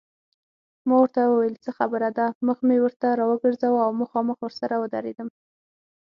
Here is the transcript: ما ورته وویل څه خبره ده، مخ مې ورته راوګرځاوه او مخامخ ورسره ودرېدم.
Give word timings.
ما 0.87 0.95
ورته 1.01 1.21
وویل 1.25 1.55
څه 1.63 1.71
خبره 1.77 2.09
ده، 2.17 2.25
مخ 2.47 2.57
مې 2.67 2.77
ورته 2.81 3.07
راوګرځاوه 3.19 3.79
او 3.85 3.91
مخامخ 4.01 4.37
ورسره 4.41 4.75
ودرېدم. 4.77 5.29